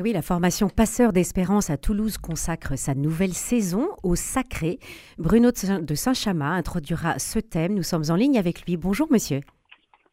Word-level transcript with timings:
Oui, 0.00 0.12
la 0.12 0.22
formation 0.22 0.68
Passeur 0.68 1.12
d'Espérance 1.12 1.70
à 1.70 1.76
Toulouse 1.76 2.18
consacre 2.18 2.76
sa 2.76 2.96
nouvelle 2.96 3.32
saison 3.32 3.86
au 4.02 4.16
sacré. 4.16 4.80
Bruno 5.18 5.52
de 5.52 5.94
Saint-Chamas 5.94 6.50
introduira 6.50 7.20
ce 7.20 7.38
thème. 7.38 7.74
Nous 7.74 7.84
sommes 7.84 8.02
en 8.08 8.16
ligne 8.16 8.36
avec 8.36 8.66
lui. 8.66 8.76
Bonjour 8.76 9.06
monsieur. 9.12 9.40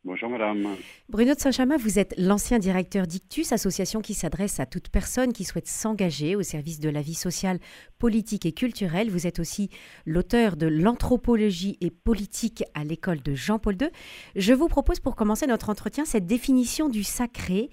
Bonjour 0.03 0.29
madame. 0.29 0.67
Bruno 1.09 1.33
de 1.33 1.39
Saint-Chamas, 1.39 1.77
vous 1.77 1.97
êtes 1.99 2.15
l'ancien 2.17 2.57
directeur 2.57 3.05
d'Ictus, 3.05 3.51
association 3.51 4.01
qui 4.01 4.15
s'adresse 4.15 4.59
à 4.59 4.67
toute 4.67 4.89
personne 4.89 5.33
qui 5.33 5.45
souhaite 5.45 5.67
s'engager 5.67 6.35
au 6.35 6.41
service 6.41 6.79
de 6.79 6.89
la 6.89 7.01
vie 7.01 7.15
sociale, 7.15 7.59
politique 7.99 8.47
et 8.47 8.51
culturelle. 8.51 9.09
Vous 9.11 9.27
êtes 9.27 9.39
aussi 9.39 9.69
l'auteur 10.07 10.57
de 10.57 10.65
l'anthropologie 10.65 11.77
et 11.81 11.91
politique 11.91 12.63
à 12.73 12.83
l'école 12.83 13.21
de 13.21 13.33
Jean-Paul 13.35 13.77
II. 13.79 13.89
Je 14.35 14.53
vous 14.53 14.67
propose 14.67 14.99
pour 14.99 15.15
commencer 15.15 15.45
notre 15.45 15.69
entretien 15.69 16.05
cette 16.05 16.25
définition 16.25 16.89
du 16.89 17.03
sacré. 17.03 17.69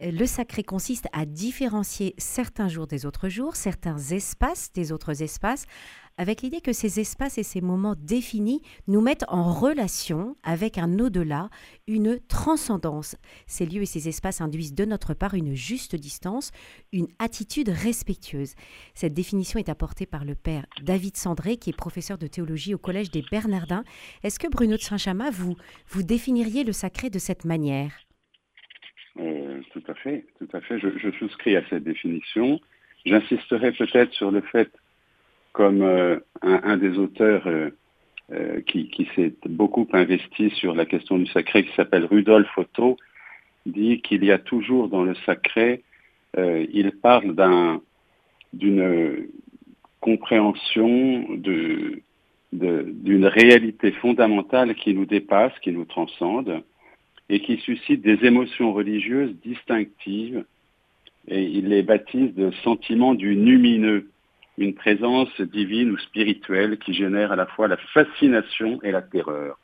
Le 0.00 0.26
sacré 0.26 0.62
consiste 0.62 1.08
à 1.12 1.26
différencier 1.26 2.14
certains 2.18 2.68
jours 2.68 2.86
des 2.86 3.04
autres 3.04 3.28
jours, 3.28 3.56
certains 3.56 3.98
espaces 3.98 4.72
des 4.72 4.92
autres 4.92 5.24
espaces, 5.24 5.64
avec 6.16 6.40
l'idée 6.40 6.60
que 6.60 6.72
ces 6.72 7.00
espaces 7.00 7.36
et 7.36 7.42
ces 7.42 7.60
moments 7.60 7.96
définis 7.98 8.62
nous 8.86 9.00
mettent 9.00 9.24
en 9.26 9.52
relation 9.52 10.36
avec 10.44 10.78
un 10.78 11.00
au-delà, 11.00 11.50
une 11.88 12.20
transcendance. 12.28 13.16
Ces 13.48 13.66
lieux 13.66 13.82
et 13.82 13.86
ces 13.86 14.08
espaces 14.08 14.40
induisent 14.40 14.72
de 14.72 14.84
notre 14.84 15.14
part 15.14 15.34
une 15.34 15.56
juste 15.56 15.96
distance, 15.96 16.52
une 16.92 17.08
attitude 17.18 17.68
respectueuse. 17.68 18.54
Cette 18.94 19.14
définition 19.14 19.58
est 19.58 19.68
apportée 19.68 20.06
par 20.06 20.24
le 20.24 20.36
père 20.36 20.64
David 20.80 21.16
Sandré, 21.16 21.56
qui 21.56 21.70
est 21.70 21.76
professeur 21.76 22.18
de 22.18 22.28
théologie 22.28 22.72
au 22.72 22.78
Collège 22.78 23.10
des 23.10 23.24
Bernardins. 23.28 23.82
Est-ce 24.22 24.38
que 24.38 24.48
Bruno 24.48 24.76
de 24.76 24.82
Saint-Chamas, 24.82 25.32
vous, 25.32 25.56
vous 25.88 26.04
définiriez 26.04 26.62
le 26.62 26.72
sacré 26.72 27.10
de 27.10 27.18
cette 27.18 27.44
manière? 27.44 27.90
euh, 27.90 28.07
tout 29.72 29.82
à 29.88 29.94
fait, 29.94 30.24
tout 30.38 30.48
à 30.52 30.60
fait. 30.60 30.78
Je, 30.78 31.10
souscris 31.18 31.56
à 31.56 31.62
cette 31.68 31.84
définition. 31.84 32.60
J'insisterai 33.04 33.72
peut-être 33.72 34.12
sur 34.12 34.30
le 34.30 34.40
fait, 34.40 34.70
comme 35.52 35.82
euh, 35.82 36.18
un, 36.42 36.76
des 36.76 36.98
auteurs 36.98 37.46
euh, 37.46 38.60
qui, 38.66 39.08
s'est 39.14 39.34
beaucoup 39.46 39.88
investi 39.92 40.50
sur 40.50 40.74
la 40.74 40.84
question 40.84 41.18
du 41.18 41.26
sacré, 41.26 41.64
qui 41.64 41.74
s'appelle 41.74 42.04
Rudolf 42.04 42.48
Otto, 42.58 42.96
dit 43.66 44.00
qu'il 44.02 44.24
y 44.24 44.32
a 44.32 44.38
toujours 44.38 44.88
dans 44.88 45.02
le 45.02 45.14
sacré, 45.26 45.82
il 46.36 46.92
parle 47.02 47.34
d'une 48.52 49.28
compréhension 50.00 51.26
d'une 52.52 53.26
réalité 53.26 53.92
fondamentale 53.92 54.74
qui 54.74 54.94
nous 54.94 55.06
dépasse, 55.06 55.52
qui 55.60 55.72
nous 55.72 55.84
transcende, 55.84 56.62
et 57.28 57.40
qui 57.40 57.58
suscite 57.58 58.02
des 58.02 58.24
émotions 58.24 58.72
religieuses 58.72 59.34
distinctives. 59.44 60.44
Et 61.28 61.42
il 61.42 61.68
les 61.68 61.82
baptise 61.82 62.34
de 62.34 62.50
sentiments 62.64 63.14
du 63.14 63.36
numineux, 63.36 64.08
une 64.56 64.74
présence 64.74 65.40
divine 65.40 65.90
ou 65.90 65.98
spirituelle 65.98 66.78
qui 66.78 66.94
génère 66.94 67.32
à 67.32 67.36
la 67.36 67.46
fois 67.46 67.68
la 67.68 67.76
fascination 67.76 68.80
et 68.82 68.90
la 68.90 69.02
terreur. 69.02 69.58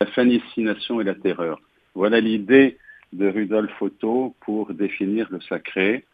La 0.00 0.06
fascination 0.06 1.00
et 1.00 1.04
la 1.04 1.14
terreur. 1.14 1.60
Voilà 1.94 2.20
l'idée 2.20 2.76
de 3.14 3.28
Rudolf 3.28 3.80
Otto 3.80 4.34
pour 4.40 4.74
définir 4.74 5.28
le 5.30 5.40
sacré. 5.40 6.04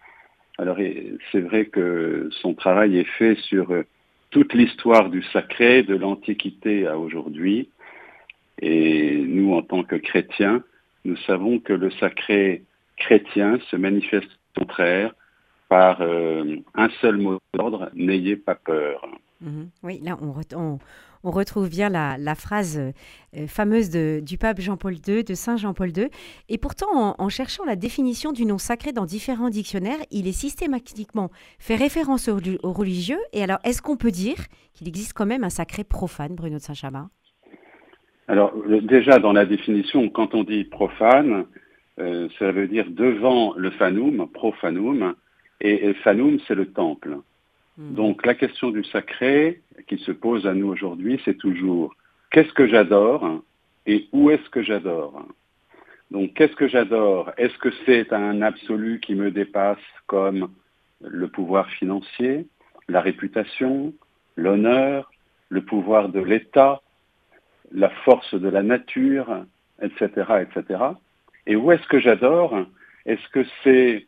Alors 0.58 0.78
c'est 1.32 1.40
vrai 1.40 1.66
que 1.66 2.28
son 2.42 2.54
travail 2.54 2.98
est 2.98 3.10
fait 3.18 3.34
sur 3.40 3.74
toute 4.30 4.54
l'histoire 4.54 5.10
du 5.10 5.22
sacré 5.24 5.82
de 5.82 5.96
l'Antiquité 5.96 6.86
à 6.86 6.96
aujourd'hui. 6.96 7.68
Et 8.60 9.16
nous, 9.16 9.54
en 9.54 9.62
tant 9.62 9.82
que 9.82 9.96
chrétiens, 9.96 10.62
nous 11.04 11.16
savons 11.26 11.58
que 11.58 11.72
le 11.72 11.90
sacré 11.92 12.64
chrétien 12.96 13.58
se 13.70 13.76
manifeste 13.76 14.30
au 14.56 14.60
contraire 14.60 15.14
par 15.68 16.02
euh, 16.02 16.56
un 16.74 16.88
seul 17.00 17.16
mot 17.16 17.38
d'ordre, 17.54 17.90
n'ayez 17.94 18.36
pas 18.36 18.54
peur. 18.54 19.06
Mhm. 19.40 19.70
Oui, 19.82 20.00
là, 20.04 20.16
on, 20.20 20.78
retrouve 21.30 21.68
bien 21.68 21.88
la, 21.88 22.34
phrase 22.34 22.78
euh, 22.78 23.46
fameuse 23.46 23.90
du 23.90 24.38
pape 24.38 24.60
Jean-Paul 24.60 24.96
II, 25.06 25.24
de 25.24 25.34
Saint 25.34 25.56
Jean-Paul 25.56 25.96
II. 25.96 26.08
Et 26.48 26.58
pourtant, 26.58 27.16
en, 27.18 27.28
cherchant 27.28 27.64
la 27.64 27.74
définition 27.74 28.32
du 28.32 28.44
nom 28.44 28.58
sacré 28.58 28.92
dans 28.92 29.06
différents 29.06 29.50
dictionnaires, 29.50 29.98
il 30.10 30.28
est 30.28 30.32
systématiquement 30.32 31.30
fait 31.58 31.76
référence 31.76 32.28
aux 32.28 32.38
au 32.62 32.72
religieux. 32.72 33.20
Et 33.32 33.42
alors, 33.42 33.58
est-ce 33.64 33.82
qu'on 33.82 33.96
peut 33.96 34.10
dire 34.10 34.36
qu'il 34.74 34.88
existe 34.88 35.14
quand 35.14 35.26
même 35.26 35.42
un 35.42 35.50
sacré 35.50 35.84
profane, 35.84 36.34
Bruno 36.34 36.58
de 36.58 36.62
Saint-Chamas 36.62 37.08
alors 38.28 38.52
déjà 38.82 39.18
dans 39.18 39.32
la 39.32 39.46
définition, 39.46 40.08
quand 40.08 40.34
on 40.34 40.44
dit 40.44 40.64
profane, 40.64 41.46
euh, 41.98 42.28
ça 42.38 42.52
veut 42.52 42.68
dire 42.68 42.86
devant 42.88 43.54
le 43.56 43.70
fanum, 43.72 44.28
profanum, 44.32 45.14
et, 45.60 45.92
fanum 46.02 46.38
c'est 46.46 46.54
le 46.54 46.66
temple. 46.66 47.18
Hmm. 47.76 47.94
Donc 47.94 48.24
la 48.26 48.34
question 48.34 48.70
du 48.70 48.84
sacré 48.84 49.60
qui 49.88 49.98
se 49.98 50.12
pose 50.12 50.46
à 50.46 50.54
nous 50.54 50.68
aujourd'hui, 50.68 51.20
c'est 51.24 51.36
toujours 51.38 51.94
qu'est-ce 52.30 52.52
que 52.52 52.66
j'adore 52.66 53.42
et 53.86 54.08
où 54.12 54.30
est-ce 54.30 54.48
que 54.50 54.62
j'adore? 54.62 55.26
Donc 56.10 56.34
qu'est-ce 56.34 56.54
que 56.54 56.68
j'adore? 56.68 57.32
Est-ce 57.36 57.56
que 57.58 57.70
c'est 57.86 58.12
un 58.12 58.42
absolu 58.42 59.00
qui 59.00 59.14
me 59.14 59.30
dépasse 59.30 59.78
comme 60.06 60.48
le 61.00 61.28
pouvoir 61.28 61.68
financier, 61.70 62.46
la 62.88 63.00
réputation, 63.00 63.92
l'honneur, 64.36 65.10
le 65.48 65.62
pouvoir 65.62 66.08
de 66.08 66.20
l'État, 66.20 66.80
la 67.74 67.90
force 68.04 68.34
de 68.34 68.48
la 68.48 68.62
nature, 68.62 69.44
etc., 69.80 70.06
etc. 70.42 70.80
Et 71.46 71.56
où 71.56 71.72
est-ce 71.72 71.86
que 71.88 72.00
j'adore? 72.00 72.66
Est-ce 73.06 73.28
que 73.28 73.44
c'est 73.64 74.06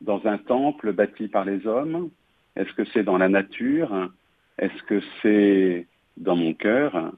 dans 0.00 0.26
un 0.26 0.38
temple 0.38 0.92
bâti 0.92 1.28
par 1.28 1.44
les 1.44 1.66
hommes? 1.66 2.10
Est-ce 2.54 2.72
que 2.72 2.84
c'est 2.92 3.02
dans 3.02 3.18
la 3.18 3.28
nature? 3.28 4.10
Est-ce 4.58 4.82
que 4.84 5.00
c'est 5.22 5.86
dans 6.16 6.36
mon 6.36 6.54
cœur? 6.54 7.12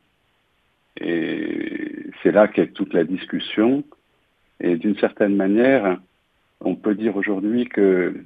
Et 1.00 2.06
c'est 2.22 2.32
là 2.32 2.48
qu'est 2.48 2.72
toute 2.72 2.94
la 2.94 3.04
discussion. 3.04 3.84
Et 4.60 4.76
d'une 4.76 4.96
certaine 4.98 5.36
manière, 5.36 5.98
on 6.60 6.74
peut 6.74 6.94
dire 6.94 7.16
aujourd'hui 7.16 7.68
que 7.68 8.24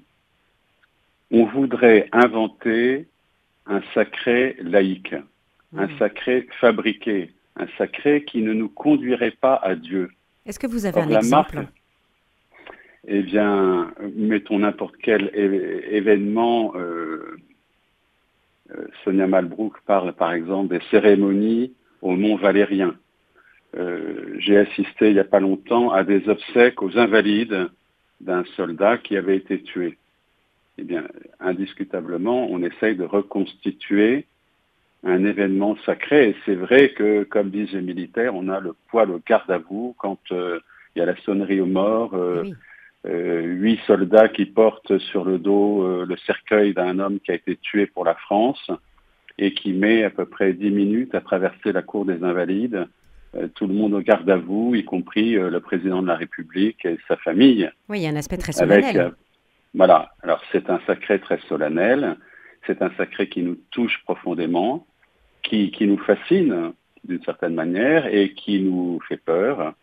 on 1.31 1.45
voudrait 1.47 2.09
inventer 2.13 3.07
un 3.67 3.81
sacré 3.95 4.57
laïque, 4.61 5.15
un 5.77 5.87
mmh. 5.87 5.99
sacré 5.99 6.49
fabriqué, 6.61 7.31
un 7.57 7.67
sacré 7.79 8.25
qui 8.25 8.43
ne 8.43 8.53
nous 8.53 8.69
conduirait 8.69 9.37
pas 9.41 9.55
à 9.57 9.75
Dieu. 9.75 10.11
Est-ce 10.47 10.59
que 10.59 10.67
vous 10.67 10.87
avez 10.87 11.01
un 11.01 11.11
exemple 11.11 11.67
Eh 13.07 13.23
bien, 13.23 13.93
mettons 14.17 14.59
n'importe 14.59 14.97
quel 15.03 15.31
événement. 15.35 16.73
Euh, 16.77 17.37
euh, 18.75 18.87
Sonia 19.05 19.27
Malbrook 19.27 19.81
parle 19.87 20.13
par 20.15 20.33
exemple 20.33 20.77
des 20.77 20.85
cérémonies 20.91 21.73
au 22.01 22.17
Mont 22.17 22.37
Valérien. 22.37 22.95
Euh, 23.77 24.37
j'ai 24.39 24.59
assisté 24.59 25.09
il 25.09 25.15
n'y 25.15 25.21
a 25.21 25.25
pas 25.25 25.41
longtemps 25.41 25.91
à 25.91 26.05
des 26.05 26.29
obsèques 26.29 26.83
aux 26.83 26.99
invalides 26.99 27.69
d'un 28.21 28.45
soldat 28.57 28.99
qui 28.99 29.17
avait 29.17 29.37
été 29.37 29.63
tué. 29.63 29.99
Eh 30.79 30.85
bien, 30.85 31.05
indiscutablement, 31.41 32.49
on 32.51 32.63
essaye 32.63 32.97
de 32.97 33.05
reconstituer 33.05 34.27
un 35.05 35.25
événement 35.25 35.77
sacré. 35.85 36.31
Et 36.31 36.37
c'est 36.45 36.55
vrai 36.55 36.91
que, 36.91 37.25
comme 37.25 37.51
disent 37.51 37.73
les 37.73 37.83
militaires, 37.83 38.35
on 38.35 38.49
a 38.49 38.61
le 38.61 38.75
poil 38.89 39.11
au 39.11 39.21
garde 39.27 39.51
à 39.51 39.59
vous 39.59 39.95
quand 39.99 40.21
euh, 40.31 40.61
il 40.95 41.01
y 41.01 41.03
a 41.03 41.07
la 41.07 41.17
sonnerie 41.23 41.61
aux 41.61 41.67
morts, 41.67 42.15
euh, 42.15 42.45
euh, 43.07 43.43
huit 43.43 43.81
soldats 43.87 44.29
qui 44.29 44.47
portent 44.47 44.99
sur 44.99 45.25
le 45.25 45.39
dos 45.39 46.05
le 46.05 46.17
cercueil 46.19 46.73
d'un 46.73 46.99
homme 46.99 47.19
qui 47.19 47.33
a 47.33 47.35
été 47.35 47.57
tué 47.57 47.87
pour 47.87 48.05
la 48.05 48.15
France 48.15 48.71
et 49.39 49.55
qui 49.55 49.73
met 49.73 50.05
à 50.05 50.11
peu 50.11 50.25
près 50.25 50.53
dix 50.53 50.71
minutes 50.71 51.15
à 51.15 51.21
traverser 51.21 51.73
la 51.73 51.83
cour 51.83 52.05
des 52.05 52.23
Invalides. 52.23 52.87
tout 53.55 53.67
le 53.67 53.75
monde 53.75 53.95
au 53.95 54.01
garde 54.01 54.29
à 54.31 54.37
vous, 54.37 54.75
y 54.75 54.85
compris 54.85 55.33
le 55.33 55.59
président 55.61 56.03
de 56.03 56.07
la 56.07 56.17
République 56.17 56.85
et 56.85 56.99
sa 57.09 57.17
famille. 57.17 57.69
Oui, 57.89 58.01
il 58.01 58.03
y 58.05 58.07
a 58.07 58.11
un 58.11 58.17
aspect 58.17 58.37
très 58.37 58.53
solennel. 58.53 59.15
voilà, 59.75 60.13
alors 60.23 60.41
c'est 60.53 60.69
un 60.71 60.79
sacré 60.87 61.19
très 61.19 61.39
solennel, 61.49 62.17
c'est 62.67 62.83
un 62.83 62.91
sacré 62.97 63.29
qui 63.29 63.43
nous 63.43 63.57
touche 63.73 64.01
profondément, 64.05 64.87
qui, 65.43 65.73
nous 65.81 65.99
fascine 65.99 66.73
d'une 67.05 67.23
certaine 67.25 67.55
manière 67.55 68.07
et 68.07 68.33
qui 68.33 68.61
nous 68.61 69.01
fait 69.09 69.17
peur, 69.17 69.75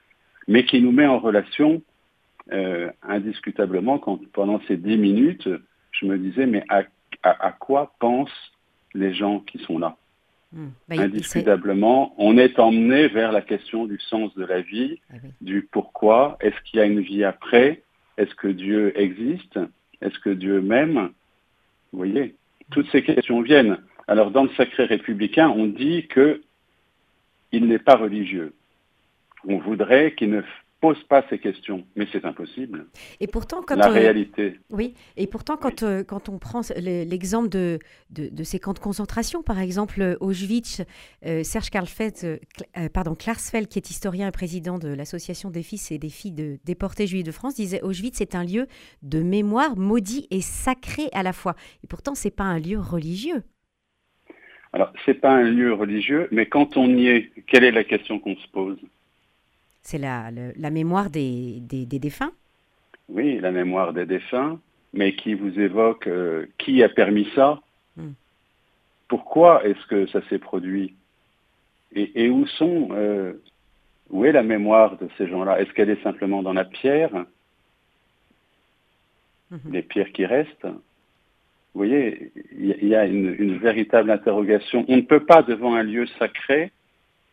mais 0.48 0.66
qui 0.66 0.82
nous 0.82 0.92
met 0.92 1.06
en 1.06 1.20
relation 1.20 1.82
euh, 2.52 2.90
indiscutablement 3.04 4.00
quand 4.00 4.20
pendant 4.32 4.60
ces 4.68 4.78
dix 4.78 4.98
minutes, 4.98 5.50
je 5.92 6.06
me 6.06 6.18
disais, 6.18 6.46
mais 6.46 6.64
à, 6.70 7.52
quoi 7.52 7.94
pensent 8.00 8.52
les 8.94 9.14
gens 9.14 9.42
qui 9.42 9.60
sont 9.60 9.78
là? 9.78 9.98
Hmm. 10.52 10.70
bah, 10.88 10.96
Indiscutablement, 11.02 12.16
on 12.18 12.38
est 12.38 12.58
emmené 12.58 13.08
vers 13.08 13.32
la 13.32 13.42
question 13.42 13.86
du 13.86 14.00
sens 14.00 14.34
de 14.36 14.46
la 14.46 14.62
vie, 14.62 15.00
ah 15.12 15.18
du 15.42 15.68
pourquoi, 15.72 16.38
est-ce 16.42 16.56
qu'il 16.64 16.80
y 16.80 16.82
a 16.82 16.86
une 16.86 17.02
vie 17.02 17.24
après, 17.24 17.84
est-ce 18.18 18.34
que 18.34 18.48
Dieu 18.48 19.00
existe, 19.00 19.60
est-ce 20.02 20.18
que 20.20 20.32
Dieu 20.32 20.62
m'aime? 20.62 21.12
Vous 21.92 21.98
voyez, 21.98 22.36
toutes 22.72 22.90
ces 22.92 23.04
questions 23.04 23.42
viennent. 23.42 23.78
Alors 24.10 24.32
dans 24.32 24.44
le 24.44 24.50
sacré 24.58 24.86
républicain, 24.86 25.50
on 25.56 25.68
dit 25.68 26.08
qu'il 26.08 27.68
n'est 27.68 27.78
pas 27.78 27.96
religieux. 27.96 28.56
On 29.48 29.60
voudrait 29.60 30.16
qu'il 30.16 30.32
ne 30.32 30.42
pose 30.82 30.98
pas 31.04 31.24
ces 31.30 31.38
questions. 31.38 31.86
Mais 31.96 32.08
c'est 32.12 32.26
impossible. 32.26 32.88
Et 33.20 33.28
pourtant, 33.28 33.62
quand 33.62 33.76
la 33.76 33.90
réalité. 33.90 34.60
Oui. 34.72 34.96
Et 35.16 35.28
pourtant, 35.28 35.58
quand 35.58 35.84
quand 36.08 36.28
on 36.28 36.40
prend 36.40 36.62
l'exemple 36.76 37.50
de, 37.50 37.78
de, 38.10 38.44
ces 38.44 38.58
camps 38.58 38.74
de 38.74 38.80
concentration, 38.80 39.44
par 39.44 39.60
exemple 39.60 40.18
Auschwitz, 40.22 40.82
Serge 41.44 41.70
Karlfeld, 41.70 42.40
pardon, 42.92 43.14
Klarsfeld, 43.14 43.68
qui 43.68 43.78
est 43.78 43.92
historien 43.92 44.28
et 44.28 44.32
président 44.32 44.80
de 44.80 44.90
l'association 44.90 45.52
des 45.52 45.62
fils 45.62 45.92
et 45.92 46.00
des 46.00 46.10
filles 46.10 46.32
de 46.32 46.58
déportés 46.66 47.06
juifs 47.06 47.26
de 47.26 47.32
France, 47.32 47.54
disait 47.54 47.84
Auschwitz 47.84 48.22
est 48.22 48.34
un 48.34 48.44
lieu 48.44 48.66
de 49.04 49.22
mémoire 49.22 49.78
maudit 49.78 50.26
et 50.32 50.42
sacré 50.42 51.10
à 51.14 51.22
la 51.22 51.32
fois. 51.32 51.54
Et 51.84 51.88
pourtant, 51.88 52.16
c'est 52.16 52.36
pas 52.36 52.46
un 52.46 52.58
lieu 52.58 52.80
religieux. 52.80 53.44
Alors, 54.72 54.94
c'est 55.06 55.16
pas 55.16 55.32
un 55.32 55.50
lieu 55.50 55.74
religieux, 55.74 56.28
mais 56.32 56.46
quand 56.46 56.78
on 56.78 56.88
y 56.96 57.08
est, 57.08 57.32
quelle 57.48 57.64
est 57.64 57.72
la 57.72 57.84
question 57.84 58.20
qu'on 58.20 58.36
se 58.36 58.48
pose? 58.50 58.78
C'est 59.82 59.98
la, 59.98 60.30
la, 60.32 60.70
mémoire 60.70 61.10
des, 61.10 61.60
des, 61.62 61.86
défunts? 62.00 62.32
Oui, 63.08 63.40
la 63.40 63.52
mémoire 63.52 63.94
des 63.94 64.06
défunts, 64.06 64.60
mais 64.94 65.16
qui 65.16 65.34
vous 65.34 65.60
évoque 65.60 66.08
euh, 66.08 66.46
qui 66.60 66.84
a 66.84 66.90
permis 66.90 67.28
ça? 67.34 67.60
Hmm. 67.98 68.12
Pourquoi 69.08 69.66
est-ce 69.66 69.84
que 69.88 70.06
ça 70.08 70.22
s'est 70.30 70.38
produit? 70.38 70.94
Et, 71.94 72.26
et, 72.26 72.30
où 72.30 72.46
sont 72.46 72.90
euh, 72.92 73.34
où 74.12 74.26
est 74.26 74.32
la 74.32 74.44
mémoire 74.44 74.98
de 74.98 75.08
ces 75.18 75.28
gens-là? 75.28 75.60
Est-ce 75.60 75.74
qu'elle 75.74 75.90
est 75.90 76.04
simplement 76.04 76.44
dans 76.44 76.54
la 76.54 76.66
pierre? 76.66 77.26
Mhm. 79.50 79.72
Les 79.72 79.82
pierres 79.82 80.12
qui 80.12 80.28
restent? 80.28 80.68
Vous 81.74 81.80
voyez, 81.80 82.32
il 82.58 82.88
y 82.88 82.96
a 82.96 83.06
une, 83.06 83.58
véritable 83.58 84.10
interrogation. 84.10 84.86
On 84.88 84.98
ne 84.98 85.02
peut 85.02 85.24
pas, 85.26 85.44
devant 85.44 85.76
un 85.76 85.84
lieu 85.84 86.08
sacré, 86.18 86.72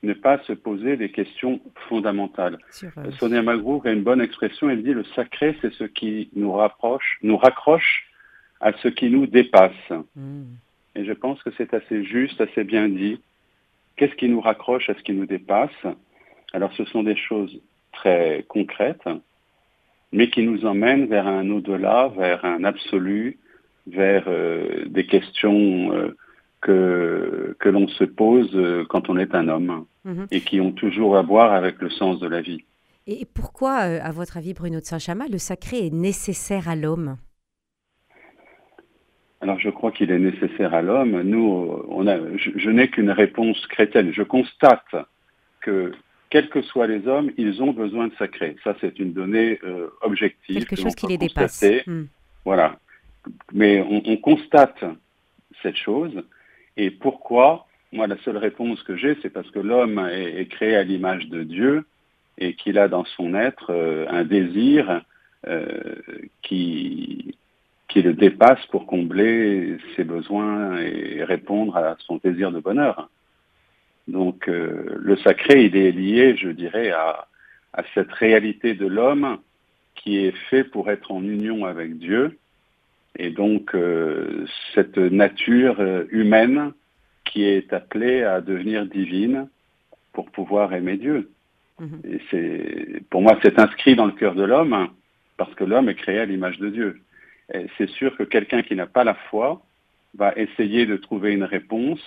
ne 0.03 0.13
pas 0.13 0.39
se 0.45 0.53
poser 0.53 0.97
des 0.97 1.11
questions 1.11 1.61
fondamentales. 1.89 2.59
Euh, 2.85 3.11
Sonia 3.19 3.43
Magroux 3.43 3.83
a 3.85 3.91
une 3.91 4.03
bonne 4.03 4.21
expression, 4.21 4.69
elle 4.69 4.83
dit 4.83 4.93
le 4.93 5.05
sacré, 5.17 5.57
c'est 5.63 5.73
ce 5.73 5.85
qui 5.85 6.29
nous 6.37 6.53
rapproche, 6.53 7.19
nous 7.23 7.37
raccroche 7.37 8.07
à 8.61 8.73
ce 8.75 8.89
qui 8.89 9.09
nous 9.11 9.27
dépasse. 9.27 9.91
Mhm. 10.15 10.47
Et 10.97 11.05
je 11.05 11.13
pense 11.13 11.43
que 11.43 11.51
c'est 11.57 11.75
assez 11.75 12.05
juste, 12.05 12.41
assez 12.41 12.65
bien 12.65 12.89
dit. 12.89 13.21
Qu'est-ce 13.97 14.15
qui 14.15 14.29
nous 14.29 14.41
raccroche 14.41 14.89
à 14.91 14.95
ce 14.95 15.03
qui 15.03 15.13
nous 15.13 15.27
dépasse? 15.27 15.87
Alors 16.53 16.73
ce 16.75 16.85
sont 16.85 17.03
des 17.03 17.17
choses 17.17 17.59
très 17.93 18.45
concrètes, 18.49 19.09
mais 20.13 20.31
qui 20.31 20.43
nous 20.43 20.65
emmènent 20.65 21.07
vers 21.07 21.27
un 21.27 21.51
au-delà, 21.51 22.09
vers 22.17 22.45
un 22.45 22.65
absolu, 22.65 23.39
vers 23.87 24.25
euh, 24.27 24.85
des 24.87 25.07
questions 25.07 25.93
euh, 25.93 26.17
que, 26.61 27.57
que 27.59 27.69
l'on 27.69 27.89
se 27.89 28.05
pose 28.05 28.51
euh, 28.55 28.85
quand 28.89 29.09
on 29.09 29.19
est 29.19 29.35
un 29.35 29.49
homme 29.49 29.87
mhm. 30.05 30.27
et 30.31 30.41
qui 30.41 30.61
ont 30.61 30.73
toujours 30.73 31.17
à 31.17 31.23
voir 31.23 31.53
avec 31.53 31.81
le 31.81 31.91
sens 31.91 32.19
de 32.21 32.27
la 32.27 32.41
vie. 32.41 32.65
Et 33.07 33.27
pourquoi, 33.35 33.75
à 33.75 34.11
votre 34.11 34.37
avis, 34.37 34.53
Bruno 34.53 34.81
de 34.81 34.85
Saint-Chamas, 34.85 35.29
le 35.31 35.39
sacré 35.39 35.87
est 35.87 35.95
nécessaire 35.95 36.69
à 36.69 36.75
l'homme? 36.75 37.17
Alors 39.41 39.61
je 39.61 39.71
crois 39.71 39.93
qu'il 39.93 40.11
est 40.11 40.19
nécessaire 40.19 40.75
à 40.75 40.83
l'homme. 40.83 41.21
Nous, 41.23 41.85
on 41.89 42.07
a, 42.09 42.17
je 42.37 42.71
n'ai 42.71 42.89
qu'une 42.89 43.11
réponse 43.11 43.65
chrétienne. 43.69 44.11
Je 44.13 44.23
constate 44.23 44.97
que 45.61 45.93
quels 46.31 46.49
que 46.49 46.63
soient 46.63 46.87
les 46.87 47.07
hommes, 47.07 47.31
ils 47.37 47.63
ont 47.63 47.73
besoin 47.73 48.09
de 48.09 48.15
sacré. 48.19 48.57
Ça, 48.65 48.75
c'est 48.81 48.99
une 48.99 49.13
donnée 49.13 49.59
euh, 49.65 49.89
objective. 50.03 50.57
Quelque 50.57 50.77
chose 50.77 50.95
qui 50.95 51.07
les 51.07 51.19
dépasse. 51.19 51.65
Hmm. 51.87 52.05
Voilà. 52.45 52.79
Mais 53.53 53.81
on, 53.81 54.17
constate 54.17 54.85
cette 55.63 55.77
chose. 55.77 56.23
Et 56.77 56.91
pourquoi? 56.91 57.67
Moi, 57.93 58.07
la 58.07 58.17
seule 58.19 58.37
réponse 58.37 58.83
que 58.83 58.97
j'ai, 58.97 59.17
c'est 59.23 59.31
parce 59.31 59.51
que 59.51 59.59
l'homme 59.59 59.99
est, 60.13 60.47
créé 60.51 60.77
à 60.77 60.83
l'image 60.83 61.29
de 61.29 61.43
Dieu 61.43 61.85
et 62.39 62.55
qu'il 62.55 62.79
a 62.79 62.89
dans 62.89 63.05
son 63.05 63.35
être 63.35 63.71
euh, 63.71 64.07
un 64.11 64.25
désir 64.25 65.03
euh, 65.47 65.95
qui, 66.43 67.37
qui 67.89 68.03
le 68.03 68.13
dépasse 68.13 68.65
pour 68.67 68.87
combler 68.87 69.79
ses 69.95 70.05
besoins 70.05 70.79
et 70.79 71.25
répondre 71.25 71.77
à 71.77 71.97
son 72.01 72.17
désir 72.17 72.51
de 72.53 72.61
bonheur. 72.61 73.09
Donc 74.09 74.49
euh, 74.49 74.97
le 74.99 75.17
sacré, 75.19 75.65
il 75.65 75.77
est 75.77 75.93
lié, 75.93 76.37
je 76.37 76.49
dirais, 76.49 76.91
à, 76.91 77.27
cette 77.95 78.13
réalité 78.13 78.73
de 78.75 78.87
l'homme 78.87 79.39
qui 79.95 80.17
est 80.17 80.37
fait 80.49 80.65
pour 80.65 80.91
être 80.91 81.13
en 81.13 81.23
union 81.23 81.67
avec 81.67 81.99
Dieu, 81.99 82.39
et 83.19 83.31
donc 83.31 83.75
euh, 83.75 84.47
cette 84.75 84.99
nature 84.99 85.81
euh, 85.81 86.05
humaine 86.11 86.73
qui 87.25 87.45
est 87.45 87.73
appelée 87.73 88.23
à 88.23 88.41
devenir 88.41 88.87
divine 88.87 89.49
pour 90.13 90.31
pouvoir 90.31 90.73
aimer 90.75 90.97
Dieu. 90.97 91.31
Mhm. 91.81 92.01
Et 92.05 92.21
c'est, 92.31 93.03
pour 93.11 93.23
moi, 93.23 93.39
c'est 93.43 93.59
inscrit 93.59 93.97
dans 93.97 94.07
le 94.07 94.13
cœur 94.13 94.35
de 94.35 94.45
l'homme 94.45 94.89
parce 95.37 95.55
que 95.55 95.65
l'homme 95.65 95.89
est 95.89 95.95
créé 95.95 96.19
à 96.19 96.25
l'image 96.25 96.59
de 96.59 96.71
Dieu. 96.71 97.01
Et 97.53 97.67
c'est 97.77 97.91
sûr 97.91 98.17
que 98.17 98.23
quelqu'un 98.23 98.63
qui 98.63 98.75
n'a 98.75 98.87
pas 98.87 99.05
la 99.05 99.15
foi 99.15 99.63
va 100.17 100.33
essayer 100.37 100.87
de 100.87 100.97
trouver 100.97 101.33
une 101.33 101.45
réponse 101.45 102.01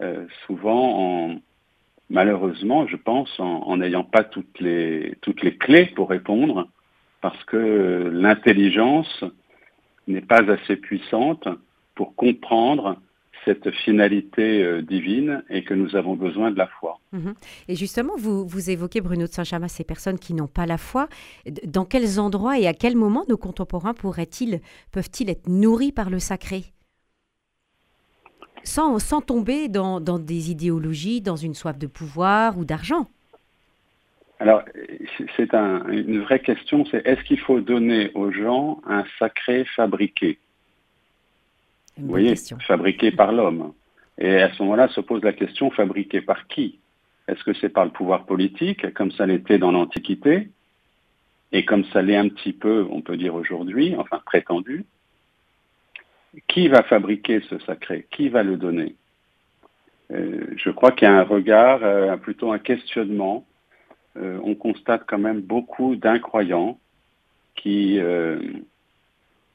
euh, 0.00 0.26
souvent 0.46 1.30
en, 1.30 1.36
malheureusement, 2.10 2.86
je 2.86 2.96
pense, 2.96 3.38
en 3.38 3.76
n'ayant 3.76 4.04
pas 4.04 4.24
toutes 4.24 4.58
les, 4.60 5.14
toutes 5.20 5.42
les 5.42 5.56
clés 5.56 5.86
pour 5.94 6.08
répondre, 6.08 6.68
parce 7.20 7.42
que 7.44 8.10
l'intelligence 8.12 9.24
n'est 10.06 10.20
pas 10.20 10.42
assez 10.50 10.76
puissante 10.76 11.48
pour 11.94 12.14
comprendre 12.14 12.98
cette 13.44 13.70
finalité 13.70 14.62
euh, 14.62 14.82
divine 14.82 15.44
et 15.50 15.64
que 15.64 15.74
nous 15.74 15.96
avons 15.96 16.14
besoin 16.14 16.50
de 16.50 16.56
la 16.56 16.66
foi. 16.66 16.98
Mhm. 17.12 17.34
Et 17.68 17.76
justement, 17.76 18.14
vous, 18.16 18.46
vous 18.46 18.70
évoquez, 18.70 19.00
Bruno 19.00 19.26
de 19.26 19.32
Saint-Chamas, 19.32 19.68
ces 19.68 19.84
personnes 19.84 20.18
qui 20.18 20.34
n'ont 20.34 20.46
pas 20.46 20.66
la 20.66 20.78
foi. 20.78 21.08
Dans 21.66 21.84
quels 21.84 22.18
endroits 22.18 22.58
et 22.58 22.66
à 22.66 22.74
quel 22.74 22.96
moment 22.96 23.24
nos 23.28 23.36
contemporains 23.36 23.94
pourraient-ils, 23.94 24.60
peuvent-ils 24.92 25.30
être 25.30 25.48
nourris 25.48 25.92
par 25.92 26.10
le 26.10 26.18
sacré? 26.18 26.64
Sans, 28.62 28.98
sans 28.98 29.20
tomber 29.20 29.68
dans, 29.68 30.00
des 30.00 30.50
idéologies, 30.50 31.20
dans 31.20 31.36
une 31.36 31.54
soif 31.54 31.78
de 31.78 31.86
pouvoir 31.86 32.56
ou 32.58 32.64
d'argent 32.64 33.08
Alors, 34.40 34.62
c'est 35.36 35.54
un, 35.54 35.86
une 35.88 36.20
vraie 36.20 36.40
question, 36.40 36.84
c'est 36.86 37.06
est-ce 37.06 37.22
qu'il 37.22 37.38
faut 37.40 37.60
donner 37.60 38.10
aux 38.14 38.30
gens 38.32 38.80
un 38.86 39.04
sacré 39.18 39.64
fabriqué? 39.76 40.38
Vous 41.96 42.08
voyez, 42.08 42.34
fabriqué 42.66 43.12
par 43.12 43.32
l'homme. 43.32 43.72
Et 44.18 44.36
à 44.42 44.52
ce 44.52 44.62
moment-là 44.62 44.88
se 44.88 45.00
pose 45.00 45.22
la 45.22 45.32
question, 45.32 45.70
fabriqué 45.70 46.20
par 46.20 46.46
qui? 46.48 46.78
Est-ce 47.28 47.42
que 47.44 47.54
c'est 47.54 47.68
par 47.68 47.84
le 47.84 47.90
pouvoir 47.90 48.26
politique, 48.26 48.92
comme 48.92 49.12
ça 49.12 49.24
l'était 49.24 49.58
dans 49.58 49.72
l'Antiquité, 49.72 50.50
et 51.52 51.64
comme 51.64 51.84
ça 51.86 52.02
l'est 52.02 52.16
un 52.16 52.28
petit 52.28 52.52
peu, 52.52 52.86
on 52.90 53.00
peut 53.00 53.16
dire 53.16 53.34
aujourd'hui, 53.34 53.94
enfin 53.96 54.20
prétendu 54.26 54.84
qui 56.48 56.66
va 56.66 56.82
fabriquer 56.82 57.40
ce 57.48 57.60
sacré? 57.60 58.06
Qui 58.10 58.28
va 58.28 58.42
le 58.42 58.56
donner? 58.56 58.96
Euh, 60.10 60.46
Je 60.56 60.70
crois 60.70 60.90
qu'il 60.90 61.06
y 61.06 61.10
a 61.10 61.16
un 61.16 61.22
regard, 61.22 61.84
euh, 61.84 62.16
plutôt 62.16 62.50
un 62.50 62.58
questionnement. 62.58 63.46
Euh, 64.16 64.38
on 64.42 64.54
constate 64.54 65.04
quand 65.06 65.18
même 65.18 65.40
beaucoup 65.40 65.96
d'incroyants 65.96 66.78
qui, 67.56 68.00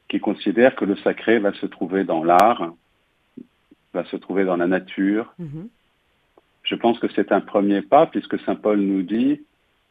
qui 0.07 0.19
considèrent 0.19 0.75
que 0.75 0.85
le 0.85 0.95
sacré 0.97 1.39
va 1.39 1.53
se 1.53 1.65
trouver 1.65 2.03
dans 2.03 2.23
l'art, 2.23 2.73
va 3.93 4.05
se 4.05 4.15
trouver 4.15 4.45
dans 4.45 4.57
la 4.57 4.67
nature. 4.67 5.33
Mm-hmm. 5.39 5.67
Je 6.63 6.75
pense 6.75 6.99
que 6.99 7.07
c'est 7.15 7.31
un 7.31 7.41
premier 7.41 7.81
pas, 7.81 8.05
puisque 8.07 8.39
Saint 8.41 8.55
Paul 8.55 8.79
nous 8.79 9.03
dit 9.03 9.41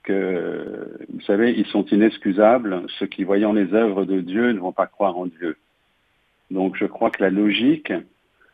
que, 0.04 1.06
vous 1.12 1.20
savez, 1.22 1.52
ils 1.52 1.66
sont 1.66 1.84
inexcusables, 1.86 2.84
ceux 2.98 3.06
qui, 3.06 3.24
voyant 3.24 3.52
les 3.52 3.74
œuvres 3.74 4.04
de 4.04 4.20
Dieu, 4.20 4.52
ne 4.52 4.58
vont 4.58 4.72
pas 4.72 4.86
croire 4.86 5.16
en 5.18 5.26
Dieu. 5.26 5.56
Donc 6.50 6.76
je 6.76 6.86
crois 6.86 7.10
que 7.10 7.22
la 7.22 7.30
logique, 7.30 7.92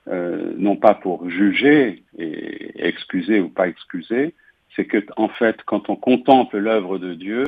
euh, 0.08 0.52
non 0.56 0.76
pas 0.76 0.94
pour 0.94 1.30
juger 1.30 2.02
et 2.18 2.86
excuser 2.86 3.40
ou 3.40 3.48
pas 3.48 3.68
excuser, 3.68 4.34
c'est 4.74 4.84
que 4.84 5.04
en 5.16 5.28
fait, 5.28 5.62
quand 5.66 5.88
on 5.88 5.96
contemple 5.96 6.58
l'œuvre 6.58 6.98
de 6.98 7.14
Dieu, 7.14 7.44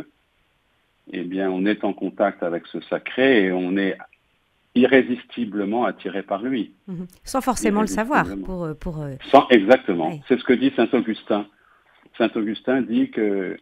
eh 1.12 1.22
bien, 1.22 1.50
on 1.50 1.66
est 1.66 1.84
en 1.84 1.92
contact 1.92 2.42
avec 2.42 2.66
ce 2.66 2.80
sacré 2.82 3.44
et 3.44 3.52
on 3.52 3.76
est 3.76 3.96
irrésistiblement 4.74 5.86
attiré 5.86 6.22
par 6.22 6.42
lui. 6.42 6.72
Mhm. 6.86 7.06
Sans 7.24 7.40
forcément 7.40 7.80
le 7.80 7.86
savoir. 7.86 8.26
Pour, 8.44 8.64
euh, 8.64 8.74
pour, 8.74 9.02
euh, 9.02 9.14
Sans, 9.30 9.48
exactement. 9.48 10.20
C'est 10.28 10.38
ce 10.38 10.44
que 10.44 10.52
dit 10.52 10.72
Saint 10.76 10.88
Augustin. 10.92 11.46
Saint 12.18 12.30
Augustin 12.34 12.82
dit 12.82 13.10
que 13.10 13.56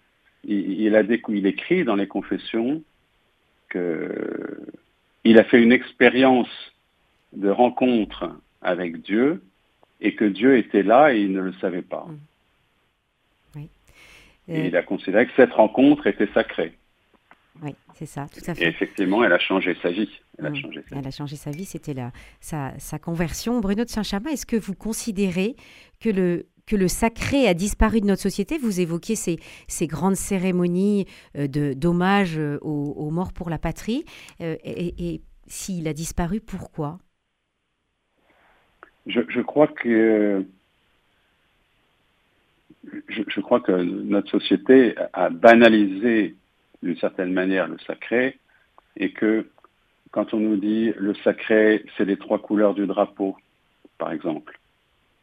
il, 0.47 0.94
a 0.94 1.02
il 1.02 1.47
écrit 1.47 1.85
dans 1.85 1.97
les 1.97 2.06
confessions 2.06 2.83
que 3.71 4.66
il 5.25 5.38
a 5.38 5.44
fait 5.44 5.62
une 5.62 5.73
expérience 5.73 6.50
de 7.33 7.49
rencontre 7.49 8.30
avec 8.61 9.00
Dieu 9.02 9.42
et 10.00 10.14
que 10.14 10.25
Dieu 10.25 10.59
était 10.59 10.83
là 10.83 11.14
et 11.14 11.21
il 11.21 11.33
ne 11.33 11.40
le 11.40 11.52
savait 11.54 11.83
pas. 11.83 12.06
Mm. 12.09 12.18
Et 14.49 14.67
il 14.67 14.77
a 14.77 14.83
considéré 14.83 15.27
que 15.27 15.33
cette 15.37 15.53
rencontre 15.53 16.07
était 16.07 16.29
sacrée. 16.35 16.75
Oui, 17.63 17.75
c'est 17.95 18.07
ça, 18.07 18.27
tout 18.33 18.43
à 18.51 18.55
fait. 18.55 18.65
Et 18.65 18.69
effectivement, 18.69 19.25
elle 19.25 19.33
a 19.33 19.39
changé 19.39 19.77
sa 19.81 19.91
vie. 19.91 20.11
Elle, 20.39 20.47
a, 20.47 20.51
mm. 20.51 20.57
changé 20.57 20.85
sa 20.89 20.97
elle 20.97 21.07
a 21.07 21.11
changé 21.11 21.37
sa 21.37 21.51
vie, 21.51 21.65
c'était 21.65 21.95
sa, 22.41 22.73
sa, 22.79 22.99
conversion. 22.99 23.61
Bruno 23.61 23.85
de 23.85 23.89
Saint-Chamas, 23.89 24.33
est-ce 24.33 24.47
que 24.47 24.57
vous 24.57 24.75
considérez 24.75 25.55
que 26.01 26.11
le 26.11 26.47
que 26.67 26.77
le 26.77 26.89
sacré 26.89 27.47
a 27.47 27.53
disparu 27.55 28.01
de 28.01 28.07
notre 28.07 28.23
société? 28.23 28.57
Vous 28.59 28.81
évoquiez 28.81 29.17
ces, 29.17 29.39
ces 29.69 29.87
grandes 29.87 30.17
cérémonies 30.17 31.07
de 31.35 31.75
d'hommage 31.75 32.39
aux, 32.63 33.11
morts 33.11 33.33
pour 33.33 33.51
la 33.51 33.59
patrie. 33.59 34.05
et, 34.41 35.21
s'il 35.47 35.87
a 35.89 35.93
disparu, 35.93 36.41
pourquoi? 36.41 36.99
Je, 39.07 39.21
je, 39.29 39.43
crois 39.43 39.69
que 39.69 40.47
je, 43.09 43.23
je, 43.26 43.41
crois 43.41 43.61
que 43.61 43.73
notre 43.73 44.31
société 44.31 44.95
a 45.12 45.31
banalisé 45.31 46.35
d'une 46.83 46.97
certaine 46.97 47.33
manière 47.33 47.69
le 47.69 47.79
sacré 47.87 48.38
et 48.97 49.12
que 49.12 49.47
quand 50.14 50.33
on 50.33 50.38
nous 50.38 50.57
dit 50.57 50.93
le 50.97 51.12
sacré, 51.25 51.85
c'est 51.97 52.05
les 52.05 52.17
trois 52.17 52.38
couleurs 52.38 52.75
du 52.75 52.87
drapeau, 52.87 53.37
par 53.99 54.12
exemple, 54.12 54.61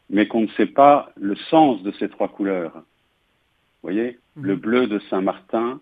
mais 0.10 0.28
qu'on 0.28 0.42
ne 0.42 0.52
sait 0.58 0.66
pas 0.66 1.14
le 1.16 1.36
sens 1.50 1.82
de 1.84 1.94
ces 1.94 2.10
trois 2.10 2.28
couleurs. 2.28 2.74
Vous 2.74 3.90
voyez, 3.90 4.20
mhm. 4.36 4.46
le 4.46 4.56
bleu 4.58 4.88
de 4.88 5.00
Saint-Martin, 5.10 5.80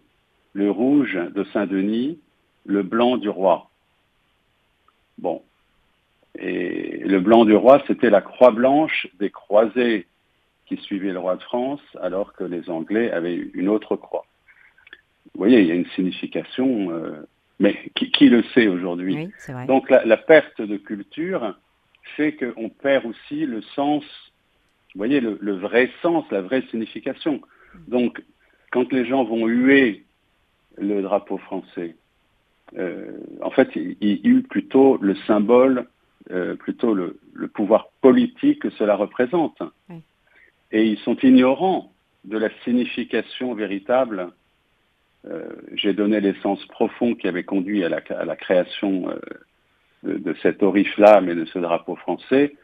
le 0.53 0.69
rouge 0.69 1.15
de 1.15 1.43
Saint-Denis, 1.45 2.19
le 2.67 2.83
blanc 2.83 3.17
du 3.17 3.29
roi. 3.29 3.71
Bon. 5.17 5.41
Et 6.37 6.99
le 7.05 7.19
blanc 7.19 7.45
du 7.45 7.55
roi, 7.55 7.81
c'était 7.87 8.11
la 8.11 8.21
croix 8.21 8.51
blanche 8.51 9.07
des 9.19 9.31
croisés 9.31 10.05
qui 10.69 10.77
suivaient 10.77 11.11
le 11.11 11.19
roi 11.19 11.35
de 11.35 11.41
France, 11.41 11.81
alors 11.99 12.33
que 12.33 12.43
les 12.43 12.69
Anglais 12.69 13.11
avaient 13.11 13.35
une 13.35 13.67
autre 13.67 13.95
croix. 13.95 14.25
Vous 15.33 15.39
voyez, 15.39 15.61
il 15.61 15.67
y 15.67 15.71
a 15.71 15.75
une 15.75 15.89
signification, 15.95 16.91
euh, 16.91 17.27
mais 17.59 17.75
qui, 17.95 18.29
le 18.29 18.43
sait 18.53 18.67
aujourd'hui 18.67 19.29
Donc 19.67 19.89
la, 19.89 20.17
perte 20.17 20.61
de 20.61 20.77
culture 20.77 21.57
fait 22.15 22.33
qu'on 22.33 22.69
perd 22.69 23.05
aussi 23.05 23.45
le 23.45 23.61
sens, 23.61 24.03
vous 24.93 24.99
voyez, 24.99 25.19
le, 25.19 25.55
vrai 25.55 25.89
sens, 26.03 26.23
la 26.29 26.41
vraie 26.41 26.63
signification. 26.69 27.41
Donc, 27.87 28.23
quand 28.71 28.91
les 28.91 29.05
gens 29.05 29.23
vont 29.23 29.47
huer 29.47 30.05
le 30.77 31.01
drapeau 31.01 31.37
français, 31.39 31.95
euh, 32.77 33.11
en 33.41 33.49
fait, 33.49 33.69
ils, 33.75 34.21
huent 34.23 34.47
plutôt 34.47 34.97
le 35.01 35.15
symbole, 35.27 35.87
euh, 36.29 36.55
plutôt 36.55 36.93
le, 36.93 37.19
pouvoir 37.53 37.89
politique 38.01 38.61
que 38.61 38.69
cela 38.71 38.95
représente. 38.95 39.61
Et 40.71 40.85
ils 40.85 40.99
sont 40.99 41.17
ignorants 41.17 41.91
de 42.25 42.37
la 42.37 42.49
signification 42.63 43.53
véritable 43.53 44.31
euh, 45.27 45.49
j'ai 45.73 45.93
donné 45.93 46.21
l'essence 46.21 46.63
profond 46.67 47.13
qui 47.13 47.27
avait 47.27 47.43
conduit 47.43 47.83
à 47.83 47.89
la, 47.89 48.35
création 48.35 49.09
euh, 49.09 50.17
de, 50.17 50.33
cet 50.41 50.63
oriflamme 50.63 51.29
et 51.29 51.35
de 51.35 51.45
ce 51.45 51.59
drapeau 51.59 51.95
français. 51.97 52.55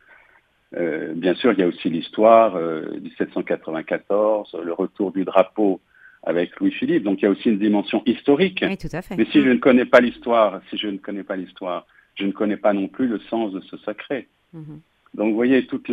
Euh, 0.76 1.14
bien 1.16 1.36
sûr, 1.36 1.52
il 1.52 1.60
y 1.60 1.64
a 1.64 1.68
aussi 1.68 1.90
l'histoire, 1.90 2.58
1794, 3.02 4.56
le 4.64 4.74
retour 4.74 5.12
du 5.12 5.26
drapeau 5.26 5.82
avec 6.24 6.58
Louis-Philippe. 6.60 7.04
Donc 7.04 7.22
il 7.22 7.26
y 7.26 7.28
a 7.28 7.32
aussi 7.32 7.50
une 7.50 7.60
dimension 7.60 8.02
historique. 8.06 8.64
Oui, 8.66 8.78
tout 8.78 8.88
à 8.94 9.02
fait. 9.02 9.18
Mais 9.18 9.26
si 9.26 9.42
je 9.42 9.50
ne 9.50 9.58
connais 9.58 9.86
pas 9.86 10.00
l'histoire, 10.00 10.62
si 10.70 10.78
je 10.78 10.88
ne 10.88 10.98
connais 10.98 11.24
pas 11.24 11.36
l'histoire, 11.36 11.86
je 12.16 12.26
ne 12.26 12.32
connais 12.32 12.58
pas 12.58 12.74
non 12.74 12.88
plus 12.88 13.08
le 13.08 13.20
sens 13.30 13.52
de 13.52 13.60
ce 13.62 13.78
sacré. 13.78 14.28
Mhm. 14.54 14.80
Donc 15.14 15.30
vous 15.30 15.36
voyez 15.36 15.68
toute 15.68 15.92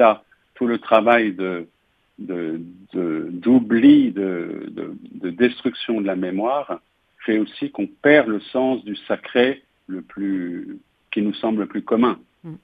tout 0.55 0.67
le 0.67 0.79
travail 0.79 1.33
de, 1.33 1.67
d'oubli, 2.93 4.13
de, 4.13 4.71
de, 4.71 5.31
destruction 5.31 6.01
de 6.01 6.07
la 6.07 6.17
mémoire, 6.17 6.81
fait 7.25 7.39
aussi 7.39 7.71
qu'on 7.71 7.87
perd 7.87 8.29
le 8.29 8.41
sens 8.41 8.85
du 8.85 8.97
sacré 8.97 9.63
le 9.87 10.03
plus, 10.03 10.79
qui 11.11 11.23
nous 11.23 11.35
semble 11.35 11.61
le 11.61 11.67
plus 11.67 11.83
commun. 11.83 12.19
Mm. 12.45 12.55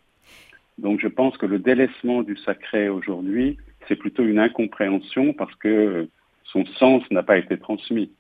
Donc 0.79 1.00
je 1.00 1.09
pense 1.09 1.37
que 1.37 1.47
le 1.47 1.59
délaissement 1.59 2.23
du 2.23 2.37
sacré 2.37 2.88
aujourd'hui, 2.88 3.59
c'est 3.87 3.97
plutôt 3.97 4.25
une 4.25 4.38
incompréhension 4.38 5.33
parce 5.33 5.55
que 5.57 6.09
son 6.45 6.65
sens 6.67 7.03
n'a 7.11 7.23
pas 7.23 7.38
été 7.38 7.59
transmis. 7.59 8.11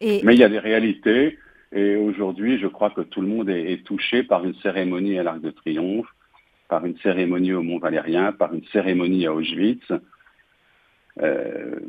Mais 0.00 0.34
il 0.34 0.38
y 0.38 0.44
a 0.44 0.48
des 0.48 0.60
réalités, 0.60 1.38
et 1.72 1.96
aujourd'hui, 1.96 2.58
je 2.58 2.66
crois 2.66 2.90
que 2.90 3.00
tout 3.00 3.20
le 3.20 3.26
monde 3.26 3.50
est, 3.50 3.72
est 3.72 3.84
touché 3.84 4.22
par 4.22 4.44
une 4.44 4.54
cérémonie 4.56 5.18
à 5.18 5.22
l'Arc 5.22 5.40
de 5.40 5.50
Triomphe, 5.50 6.06
par 6.68 6.84
une 6.84 6.96
cérémonie 6.98 7.52
au 7.52 7.62
Mont 7.62 7.78
Valérien, 7.78 8.32
par 8.32 8.54
une 8.54 8.64
cérémonie 8.72 9.26
à 9.26 9.34
Auschwitz, 9.34 9.92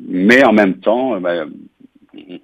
mais 0.02 0.44
en 0.44 0.54
même 0.54 0.80
temps, 0.80 1.16
euh, 1.16 1.20
bah, 1.20 1.46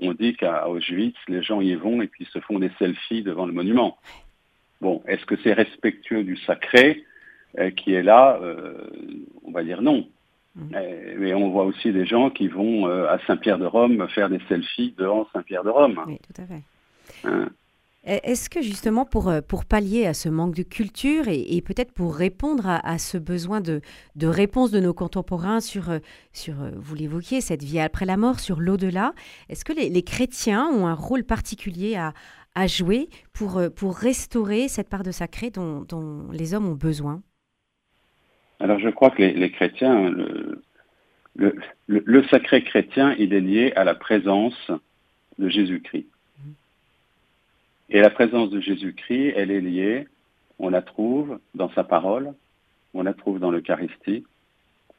on 0.02 0.14
dit 0.14 0.36
qu'à 0.36 0.70
Auschwitz, 0.70 1.18
les 1.28 1.42
gens 1.42 1.62
y 1.62 1.74
vont 1.76 2.02
et 2.02 2.08
puis 2.08 2.26
se 2.26 2.40
font 2.40 2.60
des 2.60 2.72
selfies 2.80 3.24
devant 3.24 3.46
le 3.46 3.54
monument. 3.54 3.98
Bon, 4.82 5.02
est-ce 5.08 5.26
que 5.26 5.36
c'est 5.44 5.54
respectueux 5.54 6.24
du 6.24 6.38
sacré 6.38 7.04
euh, 7.58 7.72
qui 7.72 7.94
est 7.94 8.04
là 8.04 8.40
On 9.44 9.52
va 9.52 9.64
dire 9.64 9.82
non. 9.82 10.08
Mmh. 10.56 10.78
Mais 11.18 11.34
on 11.34 11.50
voit 11.50 11.66
aussi 11.66 11.92
des 11.92 12.06
gens 12.06 12.30
qui 12.30 12.48
vont 12.48 12.86
à 12.86 13.20
Saint-Pierre 13.28 13.58
de 13.58 13.66
Rome 13.66 14.08
faire 14.10 14.30
des 14.30 14.40
selfies 14.48 14.94
devant 14.98 15.28
Saint-Pierre 15.34 15.64
de 15.64 15.70
Rome. 15.70 16.02
Oui, 16.08 16.18
tout 16.20 16.42
à 16.42 16.46
fait. 16.46 16.62
Hein 17.26 17.50
est-ce 18.06 18.52
que 18.52 18.62
justement 18.62 19.04
pour, 19.04 19.30
euh, 19.30 19.42
pour 19.42 19.66
pallier 19.66 20.06
à 20.06 20.14
ce 20.14 20.30
manque 20.30 20.54
de 20.54 20.62
culture 20.62 21.28
et, 21.28 21.62
peut-être 21.62 21.92
pour 21.92 22.16
répondre 22.16 22.68
à, 22.68 22.98
ce 23.00 23.18
besoin 23.18 23.62
de, 23.62 23.82
réponse 24.22 24.72
de 24.72 24.80
nos 24.80 24.94
contemporains 24.94 25.60
sur, 25.60 25.90
euh, 25.90 26.00
euh, 26.50 26.72
vous 26.76 26.96
l'évoquiez, 26.96 27.42
cette 27.42 27.64
vie 27.64 27.80
après 27.80 28.06
la 28.06 28.18
mort, 28.18 28.40
sur 28.40 28.60
l'au-delà, 28.60 29.14
est-ce 29.50 29.66
que 29.66 29.74
les, 29.74 30.04
chrétiens 30.04 30.68
ont 30.68 30.86
un 30.86 30.94
rôle 30.94 31.24
particulier 31.24 31.96
à, 31.96 32.68
jouer 32.68 33.10
pour, 33.34 33.58
restaurer 33.98 34.68
cette 34.68 34.88
part 34.88 35.04
de 35.04 35.12
sacré 35.12 35.50
dont, 35.50 35.86
les 36.32 36.54
hommes 36.54 36.68
ont 36.68 36.76
besoin? 36.76 37.22
Alors 38.60 38.80
je 38.80 38.90
crois 38.90 39.10
que 39.10 39.22
les, 39.22 39.52
chrétiens, 39.52 40.10
le, 40.10 40.62
le, 41.36 41.56
le 41.88 42.24
sacré 42.28 42.64
chrétien, 42.64 43.16
il 43.18 43.34
est 43.34 43.42
lié 43.42 43.74
à 43.76 43.84
la 43.84 43.96
présence 43.96 44.72
de 45.38 45.50
Jésus-Christ. 45.50 46.08
Et 47.90 48.02
la 48.02 48.10
présence 48.10 48.50
de 48.50 48.60
Jésus-Christ, 48.60 49.34
elle 49.36 49.52
est 49.52 49.62
liée, 49.62 50.08
on 50.60 50.70
la 50.70 50.82
trouve 50.82 51.40
dans 51.54 51.70
sa 51.72 51.84
parole, 51.84 52.34
on 52.94 53.04
la 53.04 53.14
trouve 53.14 53.40
dans 53.40 53.52
l'Eucharistie, 53.52 54.26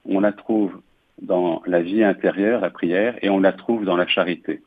on 0.05 0.21
la 0.21 0.33
trouve 0.33 0.81
dans 1.21 1.63
la 1.67 1.81
vie 1.81 2.05
intérieure, 2.05 2.61
la 2.61 2.71
prière, 2.71 3.19
et 3.23 3.31
on 3.31 3.41
la 3.41 3.53
trouve 3.53 3.85
dans 3.85 3.97
la 3.97 4.07
charité. 4.07 4.63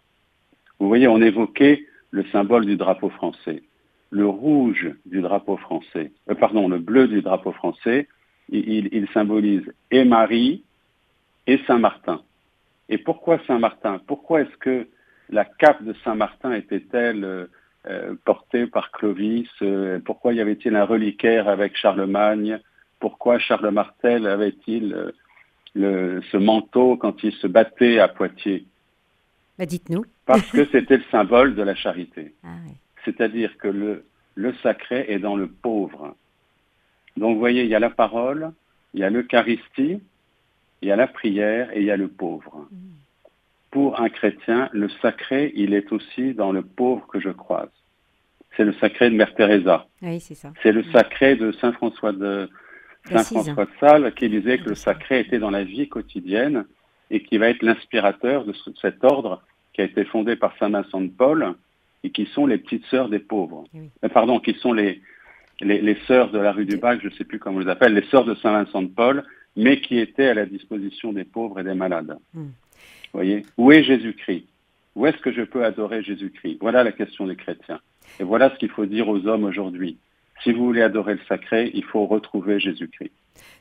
Vous 0.80 0.88
voyez, 0.88 1.08
on 1.08 1.22
évoquait 1.22 1.86
le 2.12 2.26
symbole 2.32 2.66
du 2.66 2.76
drapeau 2.76 3.10
français. 3.10 3.64
Le 4.12 4.26
rouge 4.26 4.92
du 5.06 5.22
drapeau 5.22 5.58
français, 5.58 6.12
euh, 6.30 6.36
pardon, 6.36 6.68
le 6.68 6.80
bleu 6.80 7.08
du 7.08 7.22
drapeau 7.22 7.52
français, 7.52 8.08
il, 8.50 8.90
il 8.92 9.08
symbolise 9.10 9.72
et 9.92 10.04
Marie 10.04 10.64
et 11.46 11.60
Saint-Martin. 11.68 12.22
Et 12.90 12.98
pourquoi 12.98 13.40
Saint-Martin? 13.46 14.02
Pourquoi 14.08 14.42
est-ce 14.42 14.58
que 14.58 14.88
la 15.30 15.46
cape 15.46 15.84
de 15.84 15.94
Saint-Martin 16.04 16.54
était-elle 16.54 17.24
euh, 17.24 17.46
euh, 17.46 17.48
porté 18.26 18.68
par 18.68 18.92
Clovis 18.92 19.50
euh, 19.62 20.00
Pourquoi 20.04 20.34
y 20.34 20.42
avait-il 20.42 20.76
un 20.76 20.86
reliquaire 20.86 21.48
avec 21.48 21.76
Charlemagne? 21.76 22.60
Pourquoi 23.00 23.40
Charles 23.40 23.72
Martel 23.72 24.28
avait-il 24.28 25.12
euh, 25.78 26.22
ce 26.32 26.38
manteau 26.38 26.98
quand 26.98 27.24
il 27.24 27.32
se 27.34 27.48
battait 27.48 28.00
à 28.00 28.08
Poitiers? 28.08 28.66
Bah, 29.58 29.66
Dites-nous. 29.66 30.06
Parce 30.26 30.50
que 30.52 30.66
c'était 30.72 30.98
le 30.98 31.04
symbole 31.12 31.56
de 31.56 31.64
la 31.64 31.76
charité. 31.76 32.34
Ah 32.44 32.50
C'est-à-dire 33.06 33.58
que 33.58 33.68
le, 33.68 34.06
le 34.36 34.54
sacré 34.62 35.06
est 35.08 35.20
dans 35.20 35.36
le 35.36 35.48
pauvre. 35.48 36.16
Donc 37.18 37.34
vous 37.34 37.40
voyez, 37.40 37.64
il 37.64 37.70
y 37.70 37.76
a 37.76 37.80
la 37.80 37.90
parole, 37.90 38.52
il 38.94 39.00
y 39.00 39.04
a 39.04 39.10
l'Eucharistie, 39.10 40.02
il 40.82 40.88
y 40.88 40.92
a 40.92 40.96
la 40.96 41.08
prière 41.08 41.72
et 41.76 41.80
il 41.80 41.86
y 41.86 41.92
a 41.92 41.98
le 41.98 42.08
pauvre. 42.08 42.68
Mm 42.72 42.90
pour 43.72 44.00
un 44.00 44.10
chrétien, 44.10 44.70
le 44.74 44.90
sacré, 45.02 45.52
il 45.56 45.74
est 45.74 45.92
aussi 45.92 46.34
dans 46.34 46.52
le 46.52 46.64
pauvre 46.64 47.06
que 47.08 47.20
je 47.20 47.30
croise. 47.30 47.70
C'est 48.60 48.66
le 48.66 48.74
sacré 48.74 49.10
de 49.10 49.16
Mère 49.16 49.34
Teresa. 49.36 49.88
Oui, 50.02 50.20
c'est 50.20 50.36
ça. 50.36 50.52
C'est 50.62 50.74
le 50.74 50.84
sacré 50.92 51.38
de 51.38 51.54
Saint 51.54 51.72
François 51.72 52.12
de 52.12 52.50
Saint 53.06 53.24
François 53.24 53.64
de 53.64 53.72
Sales 53.80 54.14
qui 54.16 54.28
disait 54.28 54.58
que 54.58 54.68
le 54.68 54.76
sacré 54.76 55.22
était 55.22 55.40
dans 55.40 55.50
la 55.50 55.64
vie 55.64 55.88
quotidienne 55.88 56.66
et 57.10 57.24
qui 57.24 57.38
va 57.38 57.48
être 57.48 57.64
l'inspirateur 57.64 58.44
de 58.44 58.54
cet 58.82 59.02
ordre 59.06 59.42
qui 59.72 59.80
a 59.80 59.86
été 59.86 60.04
fondé 60.04 60.36
par 60.36 60.58
Saint 60.58 60.72
Vincent 60.72 61.00
de 61.00 61.08
Paul 61.08 61.54
et 62.04 62.10
qui 62.10 62.26
sont 62.26 62.48
les 62.48 62.58
petites 62.58 62.84
sœurs 62.88 63.08
des 63.08 63.20
pauvres. 63.20 63.64
Euh, 63.74 64.10
pardon, 64.10 64.42
qui 64.42 64.54
sont 64.56 64.74
les, 64.74 65.02
les, 65.62 65.98
sœurs 66.06 66.30
de 66.30 66.40
la 66.40 66.52
rue 66.52 66.66
du 66.66 66.76
Bac, 66.76 67.00
je 67.02 67.08
ne 67.08 67.14
sais 67.14 67.24
plus 67.24 67.40
comment 67.40 67.60
on 67.60 67.62
les 67.62 67.70
appelle, 67.70 67.94
les 67.94 68.06
sœurs 68.10 68.26
de 68.26 68.36
Saint 68.36 68.52
Vincent 68.52 68.82
de 68.82 68.90
Paul, 68.90 69.24
mais 69.56 69.80
qui 69.80 70.00
étaient 70.00 70.28
à 70.28 70.34
la 70.34 70.46
disposition 70.46 71.14
des 71.14 71.24
pauvres 71.24 71.62
et 71.62 71.64
des 71.64 71.76
malades. 71.76 72.18
Hmm 72.34 72.50
voyez 73.14 73.46
Où 73.58 73.72
est 73.72 73.84
Jésus-Christ? 73.84 74.46
Où 74.96 75.06
est-ce 75.06 75.18
que 75.18 75.32
je 75.32 75.44
peux 75.44 75.64
adorer 75.64 76.04
Jésus-Christ? 76.04 76.58
Voilà 76.60 76.84
la 76.84 76.92
question 76.92 77.26
des 77.26 77.36
chrétiens. 77.36 77.80
Et 78.20 78.24
voilà 78.24 78.52
ce 78.52 78.56
qu'il 78.60 78.70
faut 78.70 78.86
dire 78.86 79.08
aux 79.08 79.26
hommes 79.28 79.44
aujourd'hui. 79.44 79.98
Si 80.44 80.54
vous 80.54 80.66
voulez 80.66 80.82
adorer 80.82 81.16
le 81.16 81.22
sacré, 81.28 81.70
il 81.74 81.84
faut 81.84 82.06
retrouver 82.06 82.60
Jésus-Christ. 82.60 83.12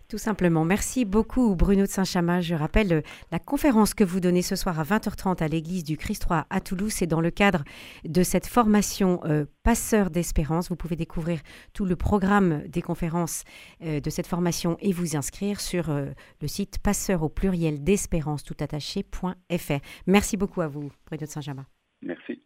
Tout 0.09 0.19
simplement. 0.19 0.65
Merci 0.65 1.05
beaucoup 1.05 1.55
Bruno 1.55 1.83
de 1.83 1.89
Saint-Chamas. 1.89 2.41
Je 2.41 2.55
rappelle 2.55 2.93
euh, 2.93 3.01
la 3.31 3.39
conférence 3.39 3.93
que 3.93 4.05
vous 4.05 4.21
donnez 4.21 4.41
ce 4.41 4.57
soir 4.57 4.81
à 4.81 4.83
20h30 4.83 5.43
à 5.43 5.49
l'église 5.49 5.85
du 5.85 5.99
Christ 5.99 6.23
3 6.23 6.47
à 6.49 6.61
Toulouse. 6.61 6.93
C'est 6.93 7.07
dans 7.07 7.21
le 7.21 7.31
cadre 7.31 7.63
de 8.05 8.23
cette 8.23 8.47
formation 8.47 9.21
euh, 9.25 9.45
Passeur 9.65 10.11
d'espérance. 10.11 10.71
Vous 10.71 10.77
pouvez 10.77 10.97
découvrir 10.97 11.41
tout 11.75 11.85
le 11.85 11.95
programme 11.95 12.63
des 12.69 12.81
conférences 12.81 13.45
euh, 13.85 14.01
de 14.01 14.09
cette 14.09 14.27
formation 14.27 14.79
et 14.81 14.93
vous 14.93 15.15
inscrire 15.15 15.61
sur 15.61 15.91
le 15.91 16.49
site 16.49 16.79
passeur 16.79 17.23
au 17.23 17.29
pluriel 17.29 17.85
d'espérance 17.85 18.43
tout 18.45 18.57
attaché.fr. 18.61 19.81
Merci 20.07 20.37
beaucoup 20.39 20.63
à 20.63 20.69
vous 20.69 20.91
Bruno 21.07 21.27
de 21.27 21.31
Saint-Chamas. 21.31 21.67
Merci. 22.01 22.43